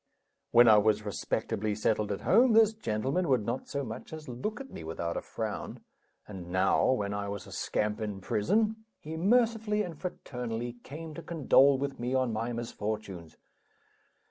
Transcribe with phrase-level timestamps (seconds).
[0.49, 4.59] When I was respectably settled at home, this gentleman would not so much as look
[4.59, 5.79] at me without a frown;
[6.27, 11.21] and now, when I was a scamp, in prison, he mercifully and fraternally came to
[11.21, 13.37] condole with me on my misfortunes.